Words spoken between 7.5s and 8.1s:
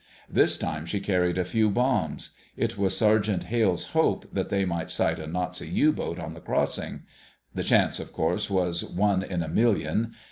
The chance,